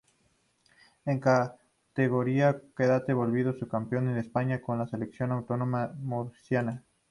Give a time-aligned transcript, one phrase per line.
[1.05, 6.83] En categoría cadete volvió a ser campeón de España con la selección autonómica murciana.